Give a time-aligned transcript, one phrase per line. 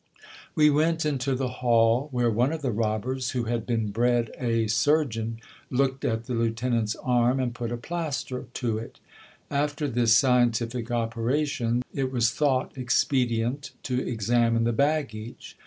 [0.55, 4.65] We went into the hall, where one of the robbers, who had been bred a
[4.65, 5.35] sur geon,
[5.69, 8.99] looked at the lieutenant's arm and put a plaister to it
[9.51, 15.55] After this scientific operation, it was thought expedient to examine the baggage.